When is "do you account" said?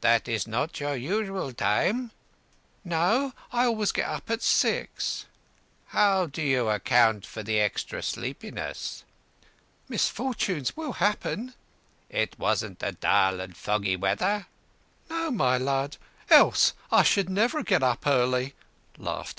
6.26-7.24